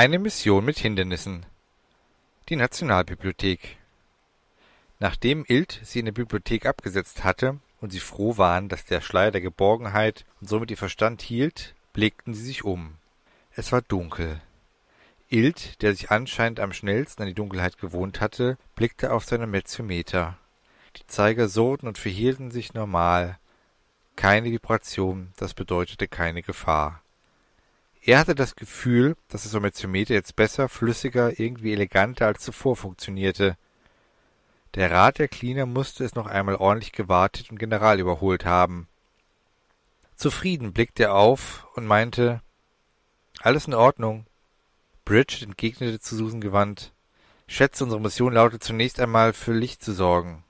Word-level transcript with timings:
Eine 0.00 0.18
Mission 0.18 0.64
mit 0.64 0.78
Hindernissen. 0.78 1.44
Die 2.48 2.56
Nationalbibliothek. 2.56 3.76
Nachdem 4.98 5.44
Ilt 5.46 5.78
sie 5.82 5.98
in 5.98 6.06
der 6.06 6.12
Bibliothek 6.12 6.64
abgesetzt 6.64 7.22
hatte 7.22 7.58
und 7.82 7.90
sie 7.90 8.00
froh 8.00 8.38
waren, 8.38 8.70
dass 8.70 8.86
der 8.86 9.02
Schleier 9.02 9.30
der 9.30 9.42
Geborgenheit 9.42 10.24
und 10.40 10.48
somit 10.48 10.70
ihr 10.70 10.78
Verstand 10.78 11.20
hielt, 11.20 11.74
blickten 11.92 12.32
sie 12.32 12.44
sich 12.44 12.64
um. 12.64 12.94
Es 13.50 13.72
war 13.72 13.82
dunkel. 13.82 14.40
Ilt, 15.28 15.82
der 15.82 15.94
sich 15.94 16.10
anscheinend 16.10 16.60
am 16.60 16.72
schnellsten 16.72 17.20
an 17.20 17.28
die 17.28 17.34
Dunkelheit 17.34 17.76
gewohnt 17.76 18.22
hatte, 18.22 18.56
blickte 18.76 19.12
auf 19.12 19.26
seine 19.26 19.46
Metzometer. 19.46 20.38
Die 20.96 21.06
Zeiger 21.08 21.46
surrten 21.46 21.86
und 21.86 21.98
verhielten 21.98 22.50
sich 22.50 22.72
normal. 22.72 23.38
Keine 24.16 24.50
Vibration, 24.50 25.34
das 25.36 25.52
bedeutete 25.52 26.08
keine 26.08 26.40
Gefahr. 26.40 27.02
Er 28.02 28.18
hatte 28.18 28.34
das 28.34 28.56
Gefühl, 28.56 29.16
dass 29.28 29.42
das 29.42 29.52
Sometiometer 29.52 30.14
jetzt 30.14 30.34
besser, 30.34 30.68
flüssiger, 30.68 31.38
irgendwie 31.38 31.72
eleganter 31.72 32.26
als 32.26 32.42
zuvor 32.42 32.76
funktionierte. 32.76 33.56
Der 34.74 34.90
Rat 34.90 35.18
der 35.18 35.28
Cleaner 35.28 35.66
musste 35.66 36.04
es 36.04 36.14
noch 36.14 36.26
einmal 36.26 36.56
ordentlich 36.56 36.92
gewartet 36.92 37.50
und 37.50 37.58
General 37.58 37.98
überholt 38.00 38.44
haben. 38.44 38.88
Zufrieden 40.16 40.72
blickte 40.72 41.04
er 41.04 41.14
auf 41.14 41.66
und 41.74 41.86
meinte, 41.86 42.40
alles 43.40 43.66
in 43.66 43.74
Ordnung. 43.74 44.26
Bridget 45.04 45.42
entgegnete 45.42 45.98
zu 45.98 46.14
Susan 46.16 46.40
gewandt, 46.40 46.92
schätze, 47.46 47.84
unsere 47.84 48.00
Mission 48.00 48.34
lautet 48.34 48.62
zunächst 48.62 49.00
einmal 49.00 49.32
für 49.32 49.52
Licht 49.52 49.82
zu 49.82 49.92
sorgen. 49.92 50.44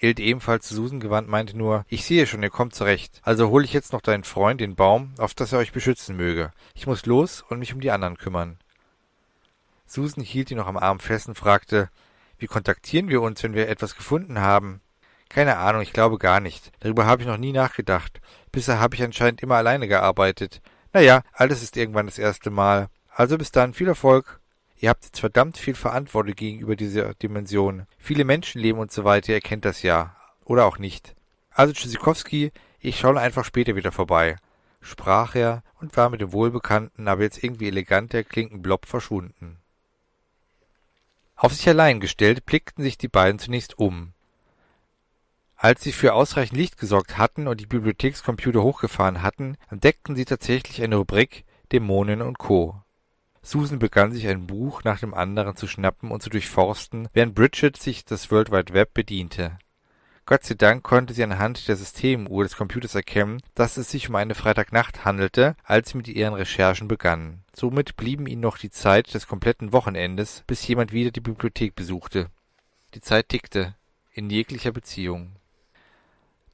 Hild 0.00 0.20
ebenfalls 0.20 0.68
zu 0.68 0.76
Susan 0.76 1.00
gewandt 1.00 1.28
meinte 1.28 1.58
nur, 1.58 1.84
ich 1.88 2.04
sehe 2.04 2.28
schon, 2.28 2.44
ihr 2.44 2.50
kommt 2.50 2.72
zurecht. 2.72 3.20
Also 3.24 3.48
hole 3.48 3.64
ich 3.64 3.72
jetzt 3.72 3.92
noch 3.92 4.00
deinen 4.00 4.22
Freund, 4.22 4.60
den 4.60 4.76
Baum, 4.76 5.12
auf 5.18 5.34
dass 5.34 5.52
er 5.52 5.58
euch 5.58 5.72
beschützen 5.72 6.16
möge. 6.16 6.52
Ich 6.74 6.86
muss 6.86 7.04
los 7.04 7.44
und 7.48 7.58
mich 7.58 7.74
um 7.74 7.80
die 7.80 7.90
anderen 7.90 8.16
kümmern. 8.16 8.58
Susan 9.86 10.22
hielt 10.22 10.52
ihn 10.52 10.58
noch 10.58 10.68
am 10.68 10.76
Arm 10.76 11.00
fest 11.00 11.26
und 11.26 11.34
fragte, 11.34 11.90
wie 12.38 12.46
kontaktieren 12.46 13.08
wir 13.08 13.20
uns, 13.20 13.42
wenn 13.42 13.54
wir 13.54 13.68
etwas 13.68 13.96
gefunden 13.96 14.38
haben? 14.38 14.80
Keine 15.28 15.56
Ahnung, 15.56 15.82
ich 15.82 15.92
glaube 15.92 16.18
gar 16.18 16.38
nicht. 16.38 16.70
Darüber 16.78 17.04
habe 17.04 17.22
ich 17.22 17.28
noch 17.28 17.36
nie 17.36 17.52
nachgedacht. 17.52 18.20
Bisher 18.52 18.78
habe 18.78 18.94
ich 18.94 19.02
anscheinend 19.02 19.42
immer 19.42 19.56
alleine 19.56 19.88
gearbeitet. 19.88 20.62
Naja, 20.92 21.22
alles 21.32 21.60
ist 21.60 21.76
irgendwann 21.76 22.06
das 22.06 22.18
erste 22.18 22.50
Mal. 22.50 22.88
Also 23.10 23.36
bis 23.36 23.50
dann, 23.50 23.74
viel 23.74 23.88
Erfolg. 23.88 24.38
Ihr 24.80 24.90
habt 24.90 25.04
jetzt 25.04 25.18
verdammt 25.18 25.58
viel 25.58 25.74
Verantwortung 25.74 26.34
gegenüber 26.34 26.76
dieser 26.76 27.14
Dimension. 27.14 27.86
Viele 27.98 28.24
Menschenleben 28.24 28.80
und 28.80 28.92
so 28.92 29.02
weiter, 29.04 29.32
ihr 29.32 29.40
kennt 29.40 29.64
das 29.64 29.82
ja. 29.82 30.14
Oder 30.44 30.66
auch 30.66 30.78
nicht. 30.78 31.16
Also 31.50 31.72
Tschüssikowski, 31.72 32.52
ich 32.78 33.00
schaue 33.00 33.20
einfach 33.20 33.44
später 33.44 33.74
wieder 33.74 33.90
vorbei, 33.90 34.36
sprach 34.80 35.34
er 35.34 35.64
und 35.80 35.96
war 35.96 36.10
mit 36.10 36.20
dem 36.20 36.32
wohlbekannten, 36.32 37.08
aber 37.08 37.22
jetzt 37.22 37.42
irgendwie 37.42 37.66
eleganter 37.66 38.22
klingenden 38.22 38.62
Blob 38.62 38.86
verschwunden. 38.86 39.58
Auf 41.34 41.54
sich 41.54 41.68
allein 41.68 41.98
gestellt, 41.98 42.46
blickten 42.46 42.84
sich 42.84 42.96
die 42.96 43.08
beiden 43.08 43.40
zunächst 43.40 43.78
um. 43.78 44.12
Als 45.56 45.82
sie 45.82 45.92
für 45.92 46.14
ausreichend 46.14 46.56
Licht 46.56 46.78
gesorgt 46.78 47.18
hatten 47.18 47.48
und 47.48 47.60
die 47.60 47.66
Bibliothekscomputer 47.66 48.62
hochgefahren 48.62 49.22
hatten, 49.22 49.56
entdeckten 49.70 50.14
sie 50.14 50.24
tatsächlich 50.24 50.80
eine 50.82 50.96
Rubrik 50.96 51.44
Dämonen 51.72 52.22
und 52.22 52.38
Co. 52.38 52.80
Susan 53.42 53.78
begann 53.78 54.12
sich 54.12 54.26
ein 54.26 54.46
Buch 54.46 54.84
nach 54.84 55.00
dem 55.00 55.14
anderen 55.14 55.56
zu 55.56 55.66
schnappen 55.66 56.10
und 56.10 56.22
zu 56.22 56.30
durchforsten, 56.30 57.08
während 57.12 57.34
Bridget 57.34 57.76
sich 57.76 58.04
des 58.04 58.30
World 58.30 58.50
Wide 58.50 58.74
Web 58.74 58.94
bediente. 58.94 59.58
Gott 60.28 60.44
sei 60.44 60.56
Dank 60.56 60.82
konnte 60.82 61.14
sie 61.14 61.24
anhand 61.24 61.68
der 61.68 61.76
Systemuhr 61.76 62.44
des 62.44 62.54
Computers 62.54 62.94
erkennen, 62.94 63.40
dass 63.54 63.78
es 63.78 63.90
sich 63.90 64.10
um 64.10 64.14
eine 64.14 64.34
Freitagnacht 64.34 65.06
handelte, 65.06 65.56
als 65.64 65.88
sie 65.88 65.96
mit 65.96 66.06
ihren 66.06 66.34
Recherchen 66.34 66.86
begann. 66.86 67.44
Somit 67.56 67.96
blieben 67.96 68.26
ihnen 68.26 68.42
noch 68.42 68.58
die 68.58 68.68
Zeit 68.68 69.14
des 69.14 69.26
kompletten 69.26 69.72
Wochenendes, 69.72 70.44
bis 70.46 70.68
jemand 70.68 70.92
wieder 70.92 71.12
die 71.12 71.22
Bibliothek 71.22 71.74
besuchte. 71.74 72.28
Die 72.94 73.00
Zeit 73.00 73.30
tickte, 73.30 73.74
in 74.12 74.28
jeglicher 74.28 74.72
Beziehung. 74.72 75.37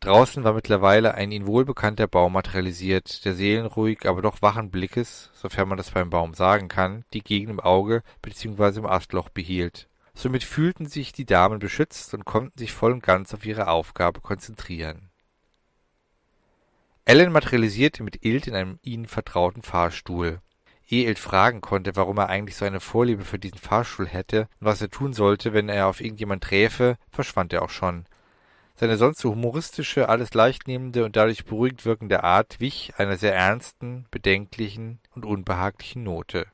Draußen 0.04 0.44
war 0.44 0.53
mittlerweile 0.53 1.15
ein 1.15 1.32
ihnen 1.32 1.47
wohlbekannter 1.47 2.06
Baum 2.06 2.34
materialisiert, 2.34 3.25
der 3.25 3.34
seelenruhig, 3.34 4.04
aber 4.04 4.20
doch 4.20 4.42
wachen 4.42 4.70
Blickes, 4.70 5.31
sofern 5.32 5.66
man 5.66 5.78
das 5.78 5.92
beim 5.92 6.10
Baum 6.10 6.34
sagen 6.34 6.69
kann, 6.69 7.06
die 7.15 7.22
Gegend 7.22 7.48
im 7.48 7.60
Auge 7.60 8.03
bzw. 8.20 8.81
im 8.81 8.87
Astloch 8.87 9.31
behielt. 9.31 9.88
Somit 10.12 10.44
fühlten 10.44 10.84
sich 10.84 11.15
die 11.15 11.25
Damen 11.25 11.59
beschützt 11.59 12.12
und 12.12 12.26
konnten 12.26 12.59
sich 12.59 12.75
voll 12.75 12.92
und 12.92 13.03
ganz 13.03 13.32
auf 13.32 13.47
ihre 13.47 13.69
Aufgabe 13.69 14.20
konzentrieren. 14.20 15.09
Ellen 17.06 17.32
materialisierte 17.32 18.03
mit 18.03 18.26
Ilt 18.26 18.47
in 18.47 18.54
einem 18.54 18.78
ihnen 18.82 19.06
vertrauten 19.06 19.62
Fahrstuhl. 19.62 20.42
Ehe 20.86 21.09
Ilt 21.09 21.19
fragen 21.19 21.62
konnte, 21.62 21.97
warum 21.97 22.19
er 22.19 22.28
eigentlich 22.28 22.56
so 22.56 22.66
eine 22.66 22.81
Vorliebe 22.81 23.25
für 23.25 23.38
diesen 23.38 23.56
Fahrstuhl 23.56 24.06
hätte 24.06 24.48
und 24.60 24.66
was 24.66 24.82
er 24.82 24.91
tun 24.91 25.15
sollte, 25.15 25.54
wenn 25.54 25.71
er 25.71 25.86
auf 25.86 26.03
irgendjemand 26.03 26.44
träfe, 26.44 26.98
verschwand 27.09 27.54
er 27.54 27.62
auch 27.62 27.71
schon. 27.71 28.04
Seine 28.76 28.96
sonst 28.96 29.20
so 29.20 29.30
humoristische, 29.30 30.08
alles 30.08 30.34
leichtnehmende 30.34 31.04
und 31.04 31.14
dadurch 31.14 31.44
beruhigend 31.44 31.84
wirkende 31.84 32.24
Art 32.24 32.58
wich 32.58 32.92
einer 32.96 33.16
sehr 33.16 33.34
ernsten, 33.34 34.06
bedenklichen 34.10 34.98
und 35.14 35.24
unbehaglichen 35.24 36.02
Note. 36.02 36.46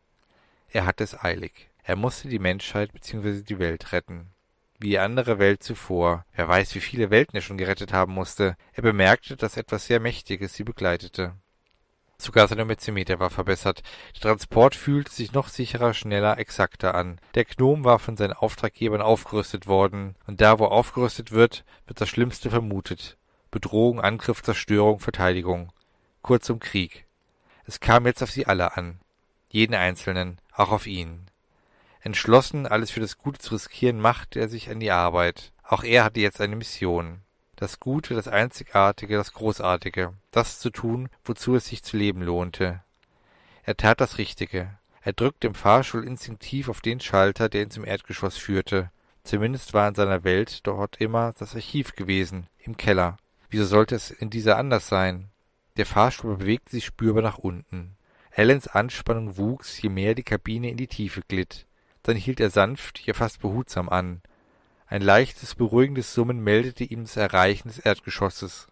Er 0.69 0.85
hatte 0.85 1.03
es 1.03 1.19
eilig. 1.19 1.71
Er 1.83 1.97
musste 1.97 2.29
die 2.29 2.39
Menschheit 2.39 2.93
bzw. 2.93 3.43
die 3.43 3.59
Welt 3.59 3.93
retten. 3.93 4.29
Wie 4.79 4.99
andere 4.99 5.39
Welt 5.39 5.63
zuvor. 5.63 6.27
Wer 6.35 6.47
weiß, 6.47 6.75
wie 6.75 6.81
viele 6.81 7.11
Welten 7.11 7.37
er 7.37 7.43
schon 7.43 7.59
gerettet 7.59 7.93
haben 7.93 8.13
musste. 8.13 8.57
Er 8.73 8.83
bemerkte, 8.83 9.37
dass 9.37 9.57
etwas 9.57 9.87
sehr 9.87 9.99
Mächtiges 9.99 10.55
sie 10.55 10.65
begleitete. 10.65 11.35
Sogar 12.21 12.49
sein 12.49 12.67
Metzimeter 12.67 13.19
war 13.19 13.31
verbessert. 13.31 13.83
Der 14.15 14.21
Transport 14.21 14.75
fühlte 14.75 15.11
sich 15.11 15.33
noch 15.33 15.49
sicherer, 15.49 15.95
schneller, 15.95 16.39
exakter 16.39 16.95
an. 16.95 17.19
Der 17.35 17.47
Gnom 17.47 17.83
war 17.83 17.99
von 17.99 18.19
seinen 18.19 18.35
Auftraggebern 18.35 19.01
aufgerüstet 19.01 19.67
worden. 19.67 20.17
Und 20.27 20.43
da, 20.43 20.59
wo 20.59 20.67
aufgerüstet 20.67 21.33
wird, 21.33 21.65
wird 21.87 21.99
das 21.99 22.11
Schlimmste 22.11 22.51
vermutet. 22.51 23.17
Bedrohung, 23.51 24.03
Angriff, 24.03 24.43
Zerstörung, 24.43 25.01
Verteidigung. 25.01 25.73
Kurzum 26.21 26.61
Krieg. 26.61 27.07
Es 27.65 27.81
kam 27.81 28.05
jetzt 28.05 28.23
auf 28.23 28.31
sie 28.31 28.45
alle 28.45 28.77
an. 28.77 29.01
Jeden 29.49 29.75
Einzelnen, 29.75 30.43
auch 30.53 30.73
auf 30.73 30.87
ihn. 30.87 31.27
Entschlossen, 32.03 32.67
alles 32.67 32.91
für 32.91 33.01
das 33.01 33.17
Gute 33.17 33.39
zu 33.39 33.55
riskieren, 33.55 33.99
machte 33.99 34.41
er 34.41 34.51
sich 34.51 34.69
an 34.69 34.81
die 34.81 34.91
Arbeit. 34.91 35.53
Auch 35.63 35.85
er 35.85 36.05
hatte 36.05 36.21
jetzt 36.21 36.43
eine 36.43 36.57
Mission 36.57 37.23
das 37.61 37.79
Gute, 37.79 38.15
das 38.15 38.27
Einzigartige, 38.27 39.17
das 39.17 39.35
Großartige, 39.35 40.15
das 40.31 40.59
zu 40.59 40.71
tun, 40.71 41.11
wozu 41.25 41.55
es 41.55 41.67
sich 41.67 41.83
zu 41.83 41.97
leben 41.97 42.23
lohnte. 42.23 42.83
Er 43.63 43.77
tat 43.77 44.01
das 44.01 44.19
Richtige. 44.19 44.79
Er 45.03 45.13
drückte 45.13 45.47
im 45.47 45.55
Fahrstuhl 45.55 46.05
instinktiv 46.05 46.69
auf 46.69 46.81
den 46.81 47.01
Schalter, 47.01 47.49
der 47.49 47.63
ihn 47.63 47.71
zum 47.71 47.85
Erdgeschoss 47.85 48.37
führte. 48.37 48.91
Zumindest 49.25 49.75
war 49.75 49.87
in 49.87 49.95
seiner 49.95 50.25
Welt 50.25 50.67
dort 50.67 50.97
immer 50.97 51.35
das 51.39 51.55
Archiv 51.55 51.95
gewesen, 51.95 52.49
im 52.59 52.77
Keller. 52.79 53.19
Wieso 53.51 53.67
sollte 53.67 53.95
es 53.95 54.11
in 54.11 54.31
dieser 54.31 54.57
anders 54.57 54.89
sein? 54.89 55.31
Der 55.77 55.87
Fahrstuhl 55.87 56.37
bewegte 56.37 56.73
sich 56.73 56.87
spürbar 56.87 57.23
nach 57.23 57.39
unten. 57.39 57.97
Allens 58.35 58.69
Anspannung 58.69 59.37
wuchs, 59.37 59.81
je 59.83 59.91
mehr 59.91 60.15
die 60.15 60.23
Kabine 60.23 60.71
in 60.71 60.77
die 60.79 60.87
Tiefe 60.87 61.21
glitt. 61.29 61.67
Dann 62.03 62.17
hielt 62.17 62.41
er 62.41 62.51
sanft, 62.51 63.01
ja 63.07 63.13
fast 63.13 63.41
behutsam 63.41 63.91
an. 63.91 64.23
Ein 64.91 65.03
leichtes, 65.03 65.55
beruhigendes 65.55 66.13
Summen 66.13 66.41
meldete 66.41 66.83
ihm 66.83 67.05
das 67.05 67.17
Erreichen 67.17 67.69
des 67.69 67.79
Erdgeschosses. 67.79 68.67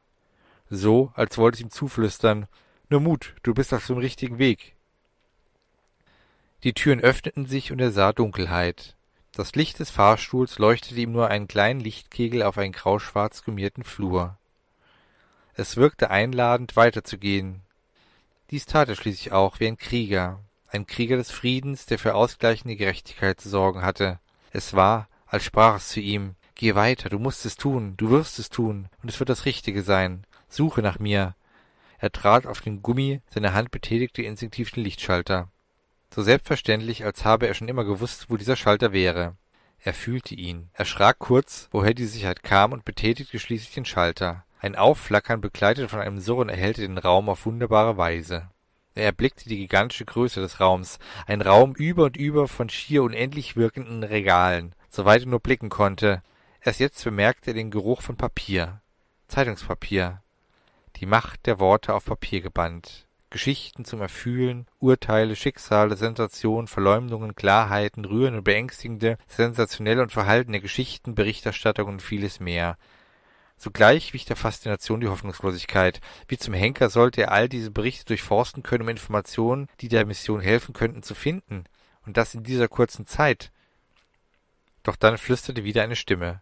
So, 0.68 1.12
als 1.14 1.38
wollte 1.38 1.58
es 1.58 1.60
ihm 1.60 1.70
zuflüstern, 1.70 2.48
nur 2.88 3.00
Mut, 3.00 3.36
du 3.44 3.54
bist 3.54 3.72
auf 3.72 3.86
dem 3.86 3.98
richtigen 3.98 4.38
Weg. 4.38 4.74
Die 6.64 6.72
Türen 6.72 6.98
öffneten 6.98 7.46
sich 7.46 7.70
und 7.70 7.78
er 7.78 7.92
sah 7.92 8.12
Dunkelheit. 8.12 8.96
Das 9.32 9.54
Licht 9.54 9.78
des 9.78 9.90
Fahrstuhls 9.90 10.58
leuchtete 10.58 11.00
ihm 11.00 11.12
nur 11.12 11.28
einen 11.28 11.46
kleinen 11.46 11.78
Lichtkegel 11.78 12.42
auf 12.42 12.58
einen 12.58 12.72
grauschwarz 12.72 13.44
gummierten 13.44 13.84
Flur. 13.84 14.36
Es 15.54 15.76
wirkte 15.76 16.10
einladend, 16.10 16.74
weiterzugehen. 16.74 17.60
Dies 18.50 18.66
tat 18.66 18.88
er 18.88 18.96
schließlich 18.96 19.30
auch 19.30 19.60
wie 19.60 19.68
ein 19.68 19.78
Krieger, 19.78 20.40
ein 20.66 20.84
Krieger 20.88 21.16
des 21.16 21.30
Friedens, 21.30 21.86
der 21.86 22.00
für 22.00 22.16
ausgleichende 22.16 22.74
Gerechtigkeit 22.74 23.40
zu 23.40 23.48
sorgen 23.48 23.82
hatte. 23.82 24.18
Es 24.50 24.74
war, 24.74 25.06
als 25.28 25.44
sprach 25.44 25.76
es 25.76 25.88
zu 25.88 26.00
ihm, 26.00 26.34
Geh 26.58 26.74
weiter, 26.74 27.08
du 27.08 27.20
musst 27.20 27.46
es 27.46 27.56
tun, 27.56 27.94
du 27.96 28.10
wirst 28.10 28.40
es 28.40 28.50
tun, 28.50 28.88
und 29.00 29.08
es 29.08 29.20
wird 29.20 29.28
das 29.28 29.44
Richtige 29.44 29.82
sein. 29.82 30.26
Suche 30.48 30.82
nach 30.82 30.98
mir. 30.98 31.36
Er 31.98 32.10
trat 32.10 32.48
auf 32.48 32.60
den 32.60 32.82
Gummi, 32.82 33.20
seine 33.32 33.52
Hand 33.52 33.70
betätigte 33.70 34.22
instinktiv 34.22 34.72
den 34.72 34.82
Lichtschalter. 34.82 35.48
So 36.12 36.22
selbstverständlich, 36.22 37.04
als 37.04 37.24
habe 37.24 37.46
er 37.46 37.54
schon 37.54 37.68
immer 37.68 37.84
gewusst, 37.84 38.26
wo 38.28 38.36
dieser 38.36 38.56
Schalter 38.56 38.92
wäre. 38.92 39.36
Er 39.78 39.94
fühlte 39.94 40.34
ihn, 40.34 40.70
erschrak 40.72 41.20
kurz, 41.20 41.68
woher 41.70 41.94
die 41.94 42.06
Sicherheit 42.06 42.42
kam 42.42 42.72
und 42.72 42.84
betätigte 42.84 43.38
schließlich 43.38 43.72
den 43.72 43.84
Schalter. 43.84 44.44
Ein 44.58 44.74
Aufflackern, 44.74 45.40
begleitet 45.40 45.90
von 45.90 46.00
einem 46.00 46.18
Surren, 46.18 46.48
erhellte 46.48 46.80
den 46.80 46.98
Raum 46.98 47.28
auf 47.28 47.46
wunderbare 47.46 47.96
Weise. 47.96 48.50
Er 48.96 49.04
erblickte 49.04 49.48
die 49.48 49.58
gigantische 49.58 50.04
Größe 50.04 50.40
des 50.40 50.58
Raums, 50.58 50.98
ein 51.28 51.40
Raum 51.40 51.76
über 51.76 52.06
und 52.06 52.16
über 52.16 52.48
von 52.48 52.68
schier 52.68 53.04
unendlich 53.04 53.54
wirkenden 53.54 54.02
Regalen 54.02 54.74
soweit 54.88 55.22
er 55.22 55.28
nur 55.28 55.40
blicken 55.40 55.68
konnte. 55.68 56.22
Erst 56.60 56.80
jetzt 56.80 57.02
bemerkte 57.04 57.50
er 57.50 57.54
den 57.54 57.70
Geruch 57.70 58.02
von 58.02 58.16
Papier. 58.16 58.80
Zeitungspapier. 59.28 60.22
Die 60.96 61.06
Macht 61.06 61.46
der 61.46 61.60
Worte 61.60 61.94
auf 61.94 62.04
Papier 62.06 62.40
gebannt. 62.40 63.06
Geschichten 63.30 63.84
zum 63.84 64.00
Erfühlen, 64.00 64.66
Urteile, 64.78 65.36
Schicksale, 65.36 65.96
Sensationen, 65.96 66.66
Verleumdungen, 66.66 67.34
Klarheiten, 67.34 68.04
rührende 68.04 68.38
und 68.38 68.44
beängstigende, 68.44 69.18
sensationelle 69.26 70.00
und 70.00 70.12
verhaltene 70.12 70.60
Geschichten, 70.60 71.14
Berichterstattung 71.14 71.88
und 71.88 72.02
vieles 72.02 72.40
mehr. 72.40 72.78
Zugleich 73.58 74.14
wich 74.14 74.24
der 74.24 74.36
Faszination 74.36 75.00
die 75.00 75.08
Hoffnungslosigkeit. 75.08 76.00
Wie 76.28 76.38
zum 76.38 76.54
Henker 76.54 76.90
sollte 76.90 77.22
er 77.22 77.32
all 77.32 77.48
diese 77.48 77.70
Berichte 77.70 78.06
durchforsten 78.06 78.62
können, 78.62 78.84
um 78.84 78.88
Informationen, 78.88 79.68
die 79.80 79.88
der 79.88 80.06
Mission 80.06 80.40
helfen 80.40 80.72
könnten, 80.72 81.02
zu 81.02 81.14
finden. 81.14 81.64
Und 82.06 82.16
das 82.16 82.34
in 82.34 82.44
dieser 82.44 82.68
kurzen 82.68 83.04
Zeit. 83.04 83.50
Doch 84.88 84.96
dann 84.96 85.18
flüsterte 85.18 85.64
wieder 85.64 85.82
eine 85.82 85.96
Stimme. 85.96 86.40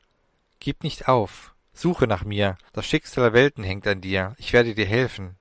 Gib 0.61 0.85
nicht 0.85 1.09
auf. 1.09 1.53
Suche 1.73 2.07
nach 2.07 2.25
mir. 2.25 2.57
Das 2.73 2.87
Schicksal 2.87 3.25
der 3.25 3.33
Welten 3.33 3.65
hängt 3.65 3.89
an 3.89 4.01
dir. 4.01 4.37
Ich 4.39 4.53
werde 4.53 4.77
dir 4.77 4.87
helfen. 4.87 5.35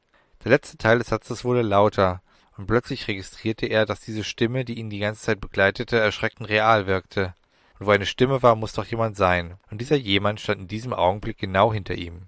Der 0.43 0.49
letzte 0.49 0.79
Teil 0.79 0.97
des 0.97 1.09
Satzes 1.09 1.45
wurde 1.45 1.61
lauter, 1.61 2.23
und 2.57 2.65
plötzlich 2.65 3.07
registrierte 3.07 3.67
er, 3.67 3.85
dass 3.85 3.99
diese 3.99 4.23
Stimme, 4.23 4.65
die 4.65 4.79
ihn 4.79 4.89
die 4.89 4.97
ganze 4.97 5.21
Zeit 5.21 5.39
begleitete, 5.39 5.99
erschreckend 5.99 6.49
real 6.49 6.87
wirkte. 6.87 7.35
Und 7.77 7.85
wo 7.85 7.91
eine 7.91 8.07
Stimme 8.07 8.41
war, 8.41 8.55
muss 8.55 8.73
doch 8.73 8.85
jemand 8.85 9.17
sein. 9.17 9.59
Und 9.69 9.81
dieser 9.81 9.97
jemand 9.97 10.41
stand 10.41 10.61
in 10.61 10.67
diesem 10.67 10.91
Augenblick 10.91 11.37
genau 11.37 11.71
hinter 11.71 11.93
ihm. 11.93 12.23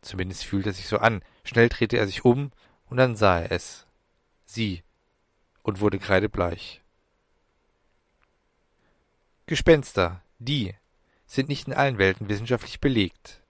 Zumindest 0.00 0.44
fühlte 0.44 0.70
er 0.70 0.74
sich 0.74 0.86
so 0.86 0.98
an. 0.98 1.22
Schnell 1.42 1.68
drehte 1.68 1.96
er 1.96 2.06
sich 2.06 2.24
um, 2.24 2.52
und 2.86 2.98
dann 2.98 3.16
sah 3.16 3.40
er 3.40 3.50
es. 3.50 3.84
Sie. 4.44 4.84
Und 5.64 5.80
wurde 5.80 5.98
kreidebleich. 5.98 6.83
Gespenster, 9.46 10.22
die, 10.38 10.74
sind 11.26 11.50
nicht 11.50 11.66
in 11.66 11.74
allen 11.74 11.98
Welten 11.98 12.30
wissenschaftlich 12.30 12.80
belegt. 12.80 13.42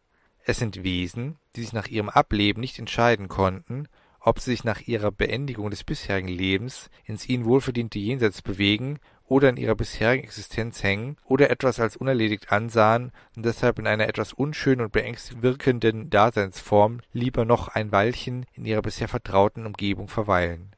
Es 0.44 0.58
sind 0.58 0.82
Wesen, 0.82 1.38
die 1.54 1.60
sich 1.60 1.72
nach 1.72 1.86
ihrem 1.86 2.08
Ableben 2.08 2.60
nicht 2.60 2.80
entscheiden 2.80 3.28
konnten, 3.28 3.86
ob 4.18 4.40
sie 4.40 4.50
sich 4.50 4.64
nach 4.64 4.80
ihrer 4.80 5.12
Beendigung 5.12 5.70
des 5.70 5.84
bisherigen 5.84 6.26
Lebens 6.26 6.90
ins 7.04 7.28
ihnen 7.28 7.44
wohlverdiente 7.44 8.00
Jenseits 8.00 8.42
bewegen 8.42 8.98
oder 9.24 9.48
in 9.50 9.56
ihrer 9.56 9.76
bisherigen 9.76 10.24
Existenz 10.24 10.82
hängen 10.82 11.16
oder 11.26 11.48
etwas 11.50 11.78
als 11.78 11.96
unerledigt 11.96 12.50
ansahen 12.50 13.12
und 13.36 13.44
deshalb 13.46 13.78
in 13.78 13.86
einer 13.86 14.08
etwas 14.08 14.32
unschönen 14.32 14.80
und 14.80 14.92
beängstigend 14.92 15.44
wirkenden 15.44 16.10
Daseinsform 16.10 17.02
lieber 17.12 17.44
noch 17.44 17.68
ein 17.68 17.92
Weilchen 17.92 18.46
in 18.52 18.64
ihrer 18.64 18.82
bisher 18.82 19.06
vertrauten 19.06 19.64
Umgebung 19.64 20.08
verweilen. 20.08 20.74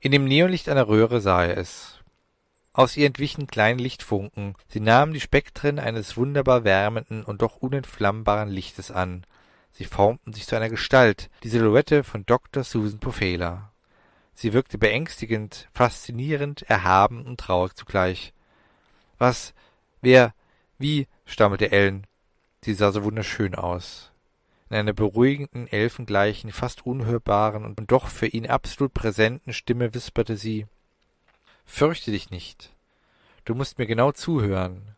In 0.00 0.10
dem 0.10 0.24
Neonlicht 0.24 0.68
einer 0.68 0.88
Röhre 0.88 1.20
sah 1.20 1.44
er 1.44 1.56
es. 1.56 2.03
Aus 2.76 2.96
ihr 2.96 3.06
entwichen 3.06 3.46
kleine 3.46 3.80
Lichtfunken, 3.80 4.56
sie 4.66 4.80
nahmen 4.80 5.12
die 5.12 5.20
Spektren 5.20 5.78
eines 5.78 6.16
wunderbar 6.16 6.64
wärmenden 6.64 7.22
und 7.24 7.40
doch 7.40 7.54
unentflammbaren 7.58 8.48
Lichtes 8.48 8.90
an. 8.90 9.24
Sie 9.70 9.84
formten 9.84 10.32
sich 10.32 10.48
zu 10.48 10.56
einer 10.56 10.68
Gestalt, 10.68 11.30
die 11.44 11.48
Silhouette 11.48 12.02
von 12.02 12.26
Dr. 12.26 12.64
Susan 12.64 12.98
Pofela. 12.98 13.70
Sie 14.34 14.52
wirkte 14.52 14.76
beängstigend, 14.76 15.68
faszinierend, 15.72 16.62
erhaben 16.62 17.24
und 17.24 17.38
traurig 17.38 17.76
zugleich. 17.76 18.32
Was, 19.18 19.54
wer, 20.00 20.34
wie, 20.76 21.06
stammelte 21.26 21.70
Ellen. 21.70 22.08
Sie 22.64 22.74
sah 22.74 22.90
so 22.90 23.04
wunderschön 23.04 23.54
aus. 23.54 24.10
In 24.68 24.74
einer 24.74 24.94
beruhigenden, 24.94 25.68
elfengleichen, 25.68 26.50
fast 26.50 26.84
unhörbaren 26.84 27.64
und 27.64 27.80
doch 27.92 28.08
für 28.08 28.26
ihn 28.26 28.48
absolut 28.48 28.92
präsenten 28.92 29.52
Stimme 29.52 29.94
wisperte 29.94 30.36
sie 30.36 30.66
Fürchte 31.64 32.10
dich 32.10 32.30
nicht. 32.30 32.70
Du 33.44 33.54
musst 33.54 33.78
mir 33.78 33.86
genau 33.86 34.12
zuhören. 34.12 34.94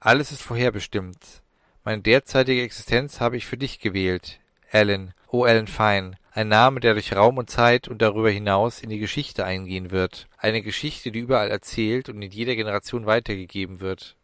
Alles 0.00 0.32
ist 0.32 0.42
vorherbestimmt. 0.42 1.42
Meine 1.84 2.02
derzeitige 2.02 2.62
Existenz 2.62 3.20
habe 3.20 3.36
ich 3.36 3.46
für 3.46 3.56
dich 3.56 3.78
gewählt. 3.78 4.40
Alan, 4.72 5.14
oh 5.28 5.44
Alan 5.44 5.68
Fine, 5.68 6.18
ein 6.32 6.48
Name, 6.48 6.80
der 6.80 6.94
durch 6.94 7.14
Raum 7.14 7.38
und 7.38 7.48
Zeit 7.48 7.88
und 7.88 8.02
darüber 8.02 8.30
hinaus 8.30 8.82
in 8.82 8.90
die 8.90 8.98
Geschichte 8.98 9.44
eingehen 9.44 9.90
wird. 9.90 10.28
Eine 10.36 10.62
Geschichte, 10.62 11.10
die 11.10 11.20
überall 11.20 11.50
erzählt 11.50 12.08
und 12.08 12.20
in 12.20 12.30
jeder 12.30 12.56
Generation 12.56 13.06
weitergegeben 13.06 13.80
wird. 13.80 14.16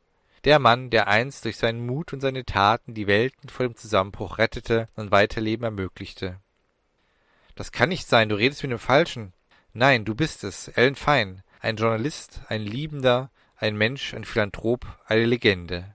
Der 0.44 0.58
Mann, 0.58 0.90
der 0.90 1.08
einst 1.08 1.44
durch 1.44 1.56
seinen 1.56 1.86
Mut 1.86 2.12
und 2.12 2.20
seine 2.20 2.44
Taten 2.44 2.94
die 2.94 3.06
Welten 3.06 3.48
vor 3.48 3.66
dem 3.66 3.76
Zusammenbruch 3.76 4.38
rettete 4.38 4.88
und 4.96 5.12
Weiterleben 5.12 5.64
ermöglichte. 5.64 6.40
Das 7.54 7.70
kann 7.70 7.90
nicht 7.90 8.08
sein, 8.08 8.28
du 8.28 8.34
redest 8.34 8.62
mit 8.62 8.72
dem 8.72 8.78
Falschen. 8.78 9.32
Nein, 9.72 10.04
du 10.04 10.14
bist 10.14 10.42
es, 10.42 10.70
Alan 10.74 10.96
Fine, 10.96 11.44
ein 11.62 11.76
Journalist, 11.76 12.40
ein 12.48 12.62
Liebender, 12.62 13.30
ein 13.56 13.76
Mensch, 13.76 14.14
ein 14.14 14.24
Philanthrop, 14.24 14.84
eine 15.06 15.24
Legende. 15.24 15.94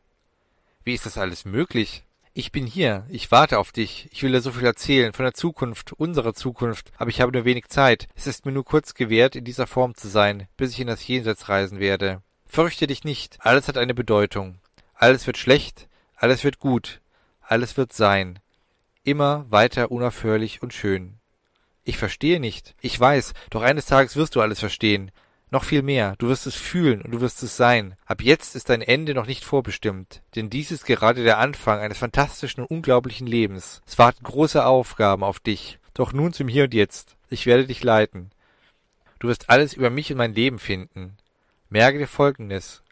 Wie 0.86 0.94
ist 0.94 1.06
das 1.06 1.18
alles 1.18 1.44
möglich? 1.44 2.06
Ich 2.34 2.54
bin 2.54 2.66
hier, 2.66 3.06
ich 3.10 3.32
warte 3.32 3.60
auf 3.60 3.74
dich, 3.74 4.08
ich 4.12 4.24
will 4.24 4.32
dir 4.32 4.40
so 4.40 4.52
viel 4.52 4.66
erzählen, 4.66 5.12
von 5.12 5.26
der 5.26 5.34
Zukunft, 5.34 5.92
unserer 5.92 6.34
Zukunft, 6.34 6.92
aber 6.98 7.10
ich 7.10 7.20
habe 7.20 7.34
nur 7.34 7.44
wenig 7.44 7.68
Zeit. 7.68 8.08
Es 8.16 8.28
ist 8.28 8.46
mir 8.46 8.54
nur 8.54 8.64
kurz 8.64 8.94
gewährt, 8.94 9.36
in 9.36 9.44
dieser 9.44 9.68
Form 9.68 9.94
zu 9.96 10.08
sein, 10.08 10.48
bis 10.56 10.72
ich 10.72 10.80
in 10.80 10.88
das 10.88 11.06
Jenseits 11.06 11.50
reisen 11.50 11.80
werde. 11.80 12.22
Fürchte 12.46 12.88
dich 12.88 13.04
nicht, 13.04 13.38
alles 13.42 13.68
hat 13.68 13.78
eine 13.78 13.94
Bedeutung. 13.94 14.60
Alles 14.94 15.28
wird 15.28 15.38
schlecht, 15.38 15.90
alles 16.16 16.46
wird 16.46 16.60
gut, 16.60 17.02
alles 17.42 17.76
wird 17.76 17.92
sein. 17.92 18.40
Immer 19.04 19.46
weiter 19.50 19.92
unaufhörlich 19.92 20.62
und 20.62 20.74
schön. 20.74 21.16
Ich 21.84 21.98
verstehe 21.98 22.40
nicht. 22.40 22.76
Ich 22.80 22.98
weiß, 22.98 23.34
doch 23.50 23.64
eines 23.64 23.86
Tages 23.86 24.16
wirst 24.16 24.36
du 24.36 24.42
alles 24.42 24.60
verstehen. 24.60 25.12
Noch 25.50 25.64
viel 25.64 25.82
mehr, 25.82 26.16
du 26.18 26.28
wirst 26.28 26.46
es 26.46 26.56
fühlen 26.56 27.02
und 27.02 27.12
du 27.12 27.22
wirst 27.22 27.42
es 27.42 27.56
sein. 27.56 27.96
Ab 28.06 28.22
jetzt 28.22 28.56
ist 28.56 28.70
dein 28.70 28.82
Ende 28.82 29.14
noch 29.14 29.28
nicht 29.28 29.46
vorbestimmt, 29.46 30.22
denn 30.36 30.50
dies 30.50 30.72
ist 30.72 30.86
gerade 30.86 31.24
der 31.24 31.38
Anfang 31.38 31.80
eines 31.80 32.00
fantastischen 32.00 32.64
und 32.64 32.70
unglaublichen 32.70 33.28
Lebens. 33.28 33.82
Es 33.88 33.98
warten 33.98 34.24
große 34.24 34.66
Aufgaben 34.66 35.24
auf 35.24 35.40
dich. 35.40 35.80
Doch 35.94 36.12
nun 36.12 36.34
zum 36.34 36.50
Hier 36.50 36.66
und 36.66 36.74
Jetzt. 36.74 37.16
Ich 37.30 37.46
werde 37.46 37.66
dich 37.66 37.82
leiten. 37.82 38.32
Du 39.20 39.30
wirst 39.30 39.50
alles 39.50 39.74
über 39.74 39.90
mich 39.90 40.12
und 40.12 40.18
mein 40.18 40.36
Leben 40.36 40.60
finden. 40.60 41.18
Merke 41.70 41.98
dir 41.98 42.08
Folgendes. 42.08 42.84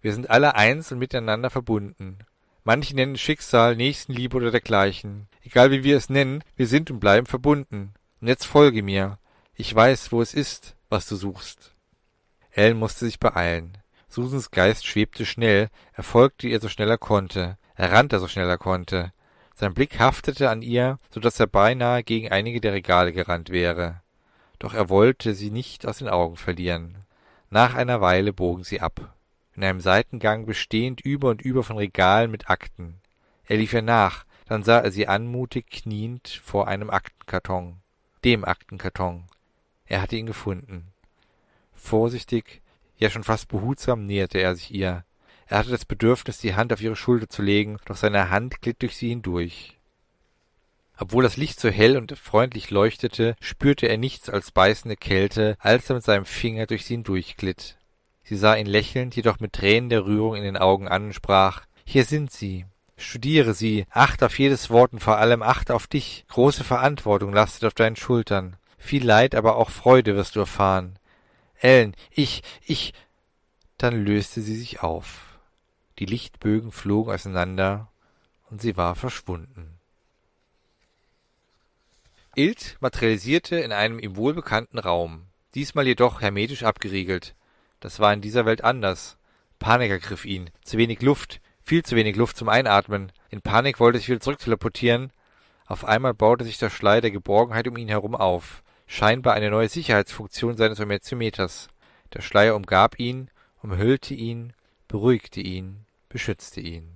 Wir 0.00 0.12
sind 0.12 0.30
alle 0.30 0.54
eins 0.54 0.92
und 0.92 0.98
miteinander 0.98 1.50
verbunden. 1.50 2.18
Manche 2.64 2.94
nennen 2.94 3.18
Schicksal, 3.18 3.76
Nächstenliebe 3.76 4.36
oder 4.36 4.50
dergleichen. 4.50 5.28
Egal 5.44 5.70
wie 5.70 5.84
wir 5.84 5.96
es 5.96 6.08
nennen, 6.08 6.42
wir 6.56 6.66
sind 6.66 6.90
und 6.90 7.00
bleiben 7.00 7.26
verbunden. 7.26 7.92
Und 8.20 8.28
jetzt 8.28 8.46
folge 8.46 8.82
mir. 8.82 9.18
Ich 9.54 9.74
weiß, 9.74 10.12
wo 10.12 10.22
es 10.22 10.34
ist, 10.34 10.76
was 10.88 11.06
du 11.06 11.16
suchst. 11.16 11.75
Ellen 12.56 12.78
musste 12.78 13.04
sich 13.04 13.20
beeilen. 13.20 13.76
Susans 14.08 14.50
Geist 14.50 14.86
schwebte 14.86 15.26
schnell, 15.26 15.68
er 15.92 16.02
folgte 16.02 16.48
ihr 16.48 16.58
so 16.58 16.70
schnell 16.70 16.88
er 16.88 16.96
konnte, 16.96 17.58
er 17.74 17.92
rannte 17.92 18.18
so 18.18 18.28
schnell 18.28 18.48
er 18.48 18.56
konnte. 18.56 19.12
Sein 19.54 19.74
Blick 19.74 20.00
haftete 20.00 20.48
an 20.48 20.62
ihr, 20.62 20.98
so 21.10 21.20
dass 21.20 21.38
er 21.38 21.48
beinahe 21.48 22.02
gegen 22.02 22.32
einige 22.32 22.62
der 22.62 22.72
Regale 22.72 23.12
gerannt 23.12 23.50
wäre. 23.50 24.00
Doch 24.58 24.72
er 24.72 24.88
wollte 24.88 25.34
sie 25.34 25.50
nicht 25.50 25.86
aus 25.86 25.98
den 25.98 26.08
Augen 26.08 26.36
verlieren. 26.36 27.04
Nach 27.50 27.74
einer 27.74 28.00
Weile 28.00 28.32
bogen 28.32 28.64
sie 28.64 28.80
ab. 28.80 29.14
In 29.54 29.62
einem 29.62 29.80
Seitengang 29.80 30.46
bestehend 30.46 31.02
über 31.02 31.28
und 31.28 31.42
über 31.42 31.62
von 31.62 31.76
Regalen 31.76 32.30
mit 32.30 32.48
Akten. 32.48 33.00
Er 33.44 33.58
lief 33.58 33.74
ihr 33.74 33.82
nach, 33.82 34.24
dann 34.46 34.62
sah 34.62 34.78
er 34.78 34.92
sie 34.92 35.08
anmutig 35.08 35.66
kniend 35.70 36.40
vor 36.42 36.68
einem 36.68 36.88
Aktenkarton. 36.88 37.80
Dem 38.24 38.46
Aktenkarton. 38.46 39.24
Er 39.84 40.00
hatte 40.00 40.16
ihn 40.16 40.26
gefunden. 40.26 40.92
Vorsichtig, 41.86 42.62
ja 42.98 43.10
schon 43.10 43.22
fast 43.22 43.46
behutsam 43.46 44.02
näherte 44.02 44.38
er 44.38 44.56
sich 44.56 44.74
ihr. 44.74 45.04
Er 45.46 45.58
hatte 45.58 45.70
das 45.70 45.84
Bedürfnis, 45.84 46.38
die 46.38 46.56
Hand 46.56 46.72
auf 46.72 46.80
ihre 46.80 46.96
Schulter 46.96 47.28
zu 47.28 47.42
legen, 47.42 47.76
doch 47.84 47.94
seine 47.94 48.28
Hand 48.28 48.60
glitt 48.60 48.82
durch 48.82 48.96
sie 48.96 49.10
hindurch. 49.10 49.78
Obwohl 50.98 51.22
das 51.22 51.36
Licht 51.36 51.60
so 51.60 51.68
hell 51.68 51.96
und 51.96 52.18
freundlich 52.18 52.70
leuchtete, 52.70 53.36
spürte 53.40 53.86
er 53.86 53.98
nichts 53.98 54.28
als 54.28 54.50
beißende 54.50 54.96
Kälte, 54.96 55.56
als 55.60 55.88
er 55.88 55.94
mit 55.94 56.04
seinem 56.04 56.24
Finger 56.24 56.66
durch 56.66 56.84
sie 56.84 56.94
hindurchglitt. 56.94 57.76
Sie 58.24 58.36
sah 58.36 58.56
ihn 58.56 58.66
lächelnd, 58.66 59.14
jedoch 59.14 59.38
mit 59.38 59.52
Tränen 59.52 59.88
der 59.88 60.06
Rührung 60.06 60.34
in 60.34 60.42
den 60.42 60.56
Augen 60.56 60.88
an 60.88 61.04
und 61.04 61.12
sprach 61.12 61.62
Hier 61.84 62.04
sind 62.04 62.32
sie. 62.32 62.64
Studiere 62.96 63.54
sie, 63.54 63.86
achte 63.90 64.26
auf 64.26 64.36
jedes 64.40 64.70
Wort 64.70 64.92
und 64.92 64.98
vor 64.98 65.18
allem 65.18 65.44
achte 65.44 65.72
auf 65.72 65.86
dich. 65.86 66.24
Große 66.30 66.64
Verantwortung 66.64 67.32
lastet 67.32 67.64
auf 67.64 67.74
deinen 67.74 67.94
Schultern. 67.94 68.56
Viel 68.76 69.06
Leid, 69.06 69.36
aber 69.36 69.54
auch 69.54 69.70
Freude 69.70 70.16
wirst 70.16 70.34
du 70.34 70.40
erfahren. 70.40 70.98
Ellen, 71.60 71.94
ich, 72.10 72.42
ich. 72.64 72.92
Dann 73.78 74.04
löste 74.04 74.40
sie 74.40 74.56
sich 74.56 74.82
auf. 74.82 75.38
Die 75.98 76.06
Lichtbögen 76.06 76.72
flogen 76.72 77.12
auseinander 77.12 77.88
und 78.50 78.60
sie 78.62 78.76
war 78.76 78.94
verschwunden. 78.94 79.78
Ilt 82.34 82.76
materialisierte 82.80 83.56
in 83.56 83.72
einem 83.72 83.98
ihm 83.98 84.16
wohlbekannten 84.16 84.78
Raum, 84.78 85.26
diesmal 85.54 85.86
jedoch 85.86 86.20
hermetisch 86.20 86.62
abgeriegelt. 86.62 87.34
Das 87.80 87.98
war 87.98 88.12
in 88.12 88.20
dieser 88.20 88.44
Welt 88.46 88.62
anders. 88.62 89.16
Panik 89.58 89.90
ergriff 89.90 90.24
ihn. 90.24 90.50
Zu 90.62 90.76
wenig 90.76 91.00
Luft, 91.02 91.40
viel 91.62 91.82
zu 91.82 91.96
wenig 91.96 92.16
Luft 92.16 92.36
zum 92.36 92.48
Einatmen. 92.48 93.12
In 93.30 93.40
Panik 93.40 93.80
wollte 93.80 93.98
er 93.98 94.00
sich 94.00 94.08
wieder 94.08 94.20
zurückteleportieren. 94.20 95.12
Auf 95.66 95.84
einmal 95.84 96.14
baute 96.14 96.44
sich 96.44 96.58
der 96.58 96.70
Schleier 96.70 97.00
der 97.00 97.10
Geborgenheit 97.10 97.68
um 97.68 97.76
ihn 97.76 97.88
herum 97.88 98.14
auf 98.14 98.62
scheinbar 98.86 99.34
eine 99.34 99.50
neue 99.50 99.68
Sicherheitsfunktion 99.68 100.56
seines 100.56 100.80
Ometiometers. 100.80 101.68
Der 102.14 102.22
Schleier 102.22 102.54
umgab 102.54 102.98
ihn, 102.98 103.30
umhüllte 103.62 104.14
ihn, 104.14 104.52
beruhigte 104.88 105.40
ihn, 105.40 105.84
beschützte 106.08 106.60
ihn. 106.60 106.88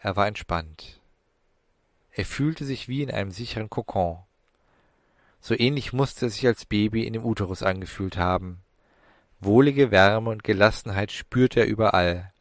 Er 0.00 0.16
war 0.16 0.26
entspannt. 0.26 1.00
Er 2.12 2.24
fühlte 2.24 2.64
sich 2.64 2.88
wie 2.88 3.02
in 3.02 3.10
einem 3.10 3.30
sicheren 3.30 3.70
Kokon. 3.70 4.18
So 5.40 5.54
ähnlich 5.58 5.92
musste 5.92 6.26
es 6.26 6.34
sich 6.34 6.46
als 6.46 6.64
Baby 6.64 7.06
in 7.06 7.12
dem 7.12 7.24
Uterus 7.24 7.62
angefühlt 7.62 8.16
haben. 8.16 8.60
Wohlige 9.40 9.90
Wärme 9.90 10.30
und 10.30 10.44
Gelassenheit 10.44 11.12
spürte 11.12 11.60
er 11.60 11.66
überall. 11.66 12.32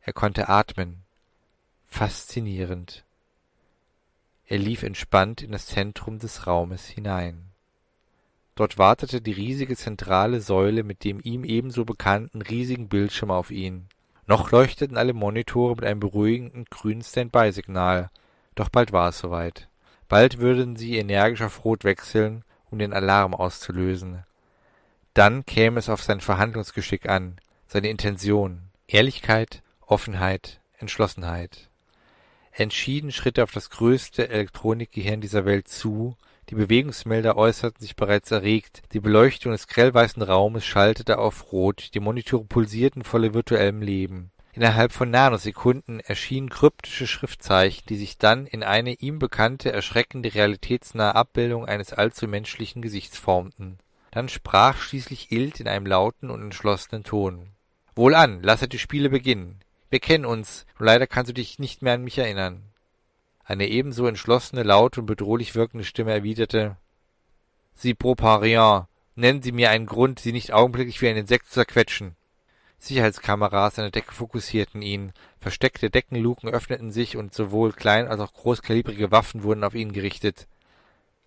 Er 0.00 0.12
konnte 0.12 0.48
atmen. 0.48 1.02
Faszinierend. 1.86 3.04
Er 4.46 4.58
lief 4.58 4.82
entspannt 4.82 5.42
in 5.42 5.52
das 5.52 5.66
Zentrum 5.66 6.18
des 6.18 6.46
Raumes 6.46 6.86
hinein. 6.86 7.47
Dort 8.58 8.76
wartete 8.76 9.20
die 9.20 9.30
riesige 9.30 9.76
zentrale 9.76 10.40
Säule 10.40 10.82
mit 10.82 11.04
dem 11.04 11.20
ihm 11.22 11.44
ebenso 11.44 11.84
bekannten 11.84 12.42
riesigen 12.42 12.88
Bildschirm 12.88 13.30
auf 13.30 13.52
ihn. 13.52 13.86
Noch 14.26 14.50
leuchteten 14.50 14.96
alle 14.96 15.12
Monitore 15.12 15.76
mit 15.76 15.84
einem 15.84 16.00
beruhigenden 16.00 16.64
grünen 16.64 17.02
Standby-Signal, 17.02 18.10
doch 18.56 18.68
bald 18.68 18.90
war 18.90 19.10
es 19.10 19.20
soweit. 19.20 19.68
Bald 20.08 20.38
würden 20.38 20.74
sie 20.74 20.96
energisch 20.96 21.42
auf 21.42 21.64
Rot 21.64 21.84
wechseln, 21.84 22.42
um 22.68 22.80
den 22.80 22.92
Alarm 22.92 23.32
auszulösen. 23.32 24.24
Dann 25.14 25.46
käme 25.46 25.78
es 25.78 25.88
auf 25.88 26.02
sein 26.02 26.20
Verhandlungsgeschick 26.20 27.08
an, 27.08 27.36
seine 27.68 27.90
Intention, 27.90 28.62
Ehrlichkeit, 28.88 29.62
Offenheit, 29.86 30.58
Entschlossenheit. 30.78 31.70
Entschieden 32.50 33.12
schritt 33.12 33.38
er 33.38 33.44
auf 33.44 33.52
das 33.52 33.70
größte 33.70 34.28
Elektronikgehirn 34.28 35.20
dieser 35.20 35.44
Welt 35.44 35.68
zu, 35.68 36.16
die 36.50 36.54
Bewegungsmelder 36.54 37.36
äußerten 37.36 37.80
sich 37.80 37.96
bereits 37.96 38.30
erregt, 38.30 38.82
die 38.92 39.00
Beleuchtung 39.00 39.52
des 39.52 39.66
grellweißen 39.66 40.22
Raumes 40.22 40.64
schaltete 40.64 41.18
auf 41.18 41.52
Rot, 41.52 41.90
die 41.94 42.00
Monitore 42.00 42.44
pulsierten 42.44 43.04
voller 43.04 43.34
virtuellem 43.34 43.82
Leben. 43.82 44.30
Innerhalb 44.52 44.92
von 44.92 45.10
Nanosekunden 45.10 46.00
erschienen 46.00 46.50
kryptische 46.50 47.06
Schriftzeichen, 47.06 47.84
die 47.88 47.96
sich 47.96 48.18
dann 48.18 48.46
in 48.46 48.64
eine 48.64 48.94
ihm 48.94 49.18
bekannte, 49.18 49.70
erschreckende, 49.70 50.34
realitätsnahe 50.34 51.14
Abbildung 51.14 51.66
eines 51.66 51.92
allzu 51.92 52.26
menschlichen 52.26 52.82
Gesichts 52.82 53.18
formten. 53.18 53.78
Dann 54.10 54.28
sprach 54.28 54.80
schließlich 54.80 55.30
Ilt 55.30 55.60
in 55.60 55.68
einem 55.68 55.86
lauten 55.86 56.30
und 56.30 56.42
entschlossenen 56.42 57.04
Ton. 57.04 57.50
Wohlan, 57.94 58.42
lasse 58.42 58.68
die 58.68 58.78
Spiele 58.78 59.10
beginnen. 59.10 59.60
Wir 59.90 60.00
kennen 60.00 60.24
uns, 60.24 60.66
nur 60.78 60.86
leider 60.86 61.06
kannst 61.06 61.28
du 61.28 61.34
dich 61.34 61.58
nicht 61.58 61.82
mehr 61.82 61.94
an 61.94 62.04
mich 62.04 62.18
erinnern. 62.18 62.67
Eine 63.48 63.66
ebenso 63.66 64.06
entschlossene, 64.06 64.62
laute 64.62 65.00
und 65.00 65.06
bedrohlich 65.06 65.54
wirkende 65.54 65.82
Stimme 65.82 66.12
erwiderte 66.12 66.76
Sie 67.72 67.94
Proparian, 67.94 68.86
nennen 69.14 69.40
Sie 69.40 69.52
mir 69.52 69.70
einen 69.70 69.86
Grund, 69.86 70.18
Sie 70.18 70.32
nicht 70.32 70.52
augenblicklich 70.52 71.00
wie 71.00 71.08
ein 71.08 71.16
Insekt 71.16 71.46
zu 71.46 71.54
zerquetschen. 71.54 72.14
Sicherheitskameras 72.78 73.78
an 73.78 73.86
der 73.86 73.90
Decke 73.90 74.12
fokussierten 74.12 74.82
ihn, 74.82 75.14
versteckte 75.40 75.88
Deckenluken 75.88 76.50
öffneten 76.50 76.90
sich 76.90 77.16
und 77.16 77.32
sowohl 77.32 77.72
klein 77.72 78.06
als 78.06 78.20
auch 78.20 78.34
großkalibrige 78.34 79.10
Waffen 79.12 79.42
wurden 79.42 79.64
auf 79.64 79.74
ihn 79.74 79.92
gerichtet. 79.92 80.46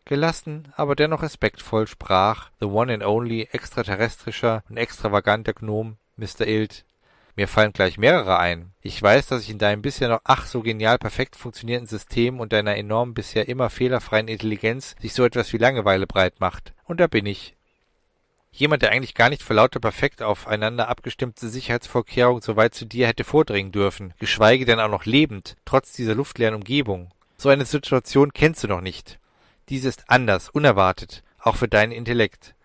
Gelassen, 0.06 0.72
aber 0.76 0.96
dennoch 0.96 1.24
respektvoll 1.24 1.88
sprach 1.88 2.52
the 2.60 2.68
one 2.68 2.94
and 2.94 3.04
only 3.04 3.50
extraterrestrischer 3.52 4.64
und 4.70 4.78
extravaganter 4.78 5.54
Gnom 5.54 5.98
Mr. 6.18 6.46
Ilt 6.46 6.86
mir 7.36 7.48
fallen 7.48 7.74
gleich 7.74 7.98
mehrere 7.98 8.38
ein. 8.38 8.72
Ich 8.82 9.02
weiß, 9.02 9.28
dass 9.28 9.44
ich 9.44 9.50
in 9.50 9.58
deinem 9.58 9.82
bisher 9.82 10.10
noch 10.10 10.22
ach 10.24 10.46
so 10.46 10.62
genial 10.62 10.98
perfekt 10.98 11.36
funktionierenden 11.36 11.88
System 11.88 12.40
und 12.40 12.54
deiner 12.54 12.76
enormen 12.76 13.14
bisher 13.14 13.48
immer 13.48 13.70
fehlerfreien 13.70 14.28
Intelligenz 14.28 14.96
sich 15.00 15.14
so 15.14 15.24
etwas 15.24 15.52
wie 15.54 15.58
Langeweile 15.58 16.08
breit 16.08 16.40
macht. 16.40 16.74
Und 16.86 17.00
da 17.00 17.08
bin 17.08 17.26
ich. 17.26 17.56
Jemand, 18.54 18.82
der 18.82 18.92
eigentlich 18.92 19.16
gar 19.16 19.30
nicht 19.30 19.44
vor 19.44 19.56
lauter 19.56 19.80
perfekt 19.80 20.22
aufeinander 20.22 20.90
abgestimmte 20.90 21.48
Sicherheitsvorkehrungen 21.48 22.42
so 22.42 22.58
weit 22.58 22.76
zu 22.76 22.86
dir 22.86 23.08
hätte 23.08 23.24
vordringen 23.24 23.72
dürfen, 23.72 24.14
geschweige 24.20 24.66
denn 24.66 24.80
auch 24.80 24.90
noch 24.90 25.06
lebend, 25.06 25.56
trotz 25.64 25.94
dieser 25.94 26.16
luftleeren 26.16 26.56
Umgebung. 26.56 27.14
So 27.38 27.48
eine 27.48 27.66
Situation 27.66 28.34
kennst 28.34 28.64
du 28.64 28.68
noch 28.68 28.82
nicht. 28.82 29.20
Diese 29.70 29.88
ist 29.88 30.04
anders, 30.08 30.50
unerwartet, 30.50 31.24
auch 31.40 31.56
für 31.56 31.70
deinen 31.70 31.94
Intellekt. 31.94 32.56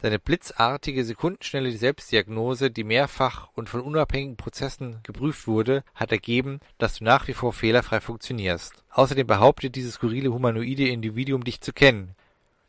Seine 0.00 0.18
blitzartige, 0.18 1.04
sekundenschnelle 1.04 1.72
Selbstdiagnose, 1.72 2.70
die 2.70 2.84
mehrfach 2.84 3.48
und 3.54 3.70
von 3.70 3.80
unabhängigen 3.80 4.36
Prozessen 4.36 5.00
geprüft 5.02 5.46
wurde, 5.46 5.84
hat 5.94 6.12
ergeben, 6.12 6.60
dass 6.76 6.98
du 6.98 7.04
nach 7.04 7.28
wie 7.28 7.32
vor 7.32 7.54
fehlerfrei 7.54 8.00
funktionierst. 8.00 8.84
Außerdem 8.90 9.26
behauptet 9.26 9.74
dieses 9.74 9.94
skurrile 9.94 10.32
humanoide 10.32 10.88
Individuum 10.88 11.44
dich 11.44 11.62
zu 11.62 11.72
kennen. 11.72 12.14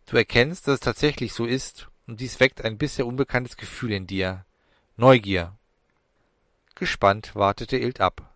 Du 0.05 0.15
erkennst, 0.15 0.67
dass 0.67 0.75
es 0.75 0.79
tatsächlich 0.79 1.34
so 1.34 1.46
ist, 1.46 1.89
und 2.07 2.22
dies 2.22 2.39
weckt 2.39 2.63
ein 2.63 2.77
bisher 2.77 3.05
unbekanntes 3.05 3.57
Gefühl 3.57 3.91
in 3.91 4.07
dir. 4.07 4.46
Neugier. 4.96 5.53
Gespannt 6.75 7.36
wartete 7.36 7.75
Ilt 7.75 8.00
ab. 8.00 8.34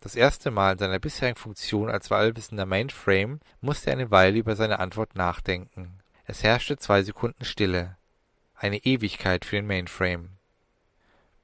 Das 0.00 0.14
erste 0.14 0.50
Mal 0.50 0.72
in 0.72 0.78
seiner 0.78 0.98
bisherigen 0.98 1.38
Funktion 1.38 1.88
als 1.88 2.12
allwissender 2.12 2.66
Mainframe 2.66 3.40
musste 3.62 3.90
er 3.90 3.94
eine 3.94 4.10
Weile 4.10 4.36
über 4.36 4.56
seine 4.56 4.78
Antwort 4.78 5.14
nachdenken. 5.14 5.94
Es 6.26 6.42
herrschte 6.42 6.76
zwei 6.76 7.02
Sekunden 7.02 7.44
Stille 7.44 7.96
eine 8.56 8.78
Ewigkeit 8.78 9.44
für 9.44 9.56
den 9.56 9.66
Mainframe. 9.66 10.30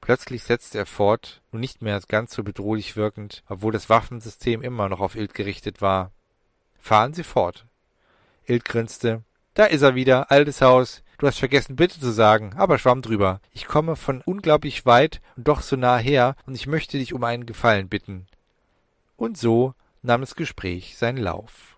Plötzlich 0.01 0.43
setzte 0.43 0.79
er 0.79 0.85
fort, 0.85 1.41
nun 1.51 1.61
nicht 1.61 1.81
mehr 1.81 1.99
ganz 2.07 2.33
so 2.33 2.43
bedrohlich 2.43 2.97
wirkend, 2.97 3.43
obwohl 3.47 3.71
das 3.71 3.89
Waffensystem 3.89 4.61
immer 4.61 4.89
noch 4.89 4.99
auf 4.99 5.15
Ilt 5.15 5.33
gerichtet 5.33 5.81
war. 5.81 6.11
Fahren 6.79 7.13
Sie 7.13 7.23
fort. 7.23 7.65
Ilt 8.45 8.65
grinste. 8.65 9.23
Da 9.53 9.65
ist 9.65 9.81
er 9.81 9.95
wieder, 9.95 10.29
altes 10.29 10.61
Haus. 10.61 11.03
Du 11.19 11.27
hast 11.27 11.39
vergessen, 11.39 11.77
bitte 11.77 12.01
zu 12.01 12.11
sagen, 12.11 12.53
aber 12.57 12.79
schwamm 12.79 13.01
drüber. 13.01 13.39
Ich 13.53 13.65
komme 13.65 13.95
von 13.95 14.21
unglaublich 14.25 14.85
weit 14.85 15.21
und 15.37 15.47
doch 15.47 15.61
so 15.61 15.77
nah 15.77 15.97
her, 15.97 16.35
und 16.45 16.55
ich 16.55 16.67
möchte 16.67 16.97
dich 16.97 17.13
um 17.13 17.23
einen 17.23 17.45
Gefallen 17.45 17.87
bitten. 17.87 18.27
Und 19.15 19.37
so 19.37 19.73
nahm 20.01 20.19
das 20.19 20.35
Gespräch 20.35 20.97
seinen 20.97 21.17
Lauf. 21.17 21.72